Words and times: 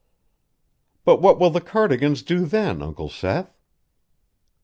"But 1.05 1.21
what 1.21 1.39
will 1.39 1.51
the 1.51 1.61
Cardigans 1.61 2.23
do 2.23 2.47
then, 2.47 2.81
Uncle 2.81 3.07
Seth?" 3.07 3.55